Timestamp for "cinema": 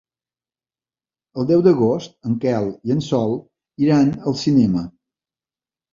4.47-4.83